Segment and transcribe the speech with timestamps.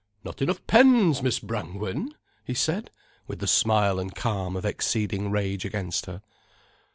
[0.23, 2.89] "Not enough pens, Miss Brangwen?" he said,
[3.27, 6.23] with the smile and calm of exceeding rage against her.